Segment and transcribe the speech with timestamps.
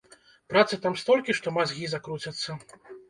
[0.53, 2.59] Працы там столькі, што мазгі закруцяцца.